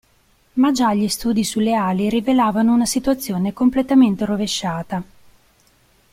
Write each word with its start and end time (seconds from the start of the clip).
Ma 0.53 0.71
già 0.71 0.95
gli 0.95 1.07
studi 1.07 1.43
sulle 1.43 1.75
ali 1.75 2.09
rivelavano 2.09 2.73
una 2.73 2.87
situazione 2.87 3.53
completamente 3.53 4.25
rovesciata. 4.25 5.03